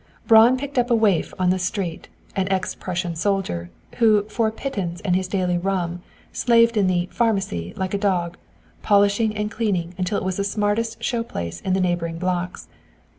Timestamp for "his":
5.15-5.27